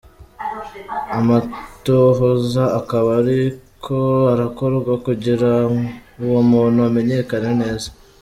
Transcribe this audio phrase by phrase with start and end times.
[1.19, 3.95] Amatohoza ''akaba ariko
[4.33, 5.51] arakorwa'' kugira
[6.23, 7.89] uwo muntu amenyekane neza.